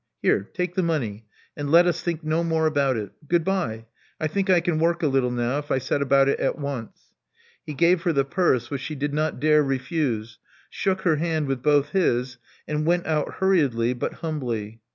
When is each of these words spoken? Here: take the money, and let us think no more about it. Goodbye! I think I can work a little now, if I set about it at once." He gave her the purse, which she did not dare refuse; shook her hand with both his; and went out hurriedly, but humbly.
Here: 0.23 0.49
take 0.55 0.73
the 0.73 0.81
money, 0.81 1.27
and 1.55 1.69
let 1.71 1.85
us 1.85 2.01
think 2.01 2.23
no 2.23 2.43
more 2.43 2.65
about 2.65 2.97
it. 2.97 3.11
Goodbye! 3.27 3.85
I 4.19 4.25
think 4.25 4.49
I 4.49 4.59
can 4.59 4.79
work 4.79 5.03
a 5.03 5.07
little 5.07 5.29
now, 5.29 5.59
if 5.59 5.69
I 5.71 5.77
set 5.77 6.01
about 6.01 6.27
it 6.27 6.39
at 6.39 6.57
once." 6.57 7.13
He 7.67 7.75
gave 7.75 8.01
her 8.01 8.11
the 8.11 8.25
purse, 8.25 8.71
which 8.71 8.81
she 8.81 8.95
did 8.95 9.13
not 9.13 9.39
dare 9.39 9.61
refuse; 9.61 10.39
shook 10.71 11.01
her 11.01 11.17
hand 11.17 11.45
with 11.45 11.61
both 11.61 11.89
his; 11.89 12.39
and 12.67 12.83
went 12.87 13.05
out 13.05 13.35
hurriedly, 13.35 13.93
but 13.93 14.13
humbly. 14.25 14.81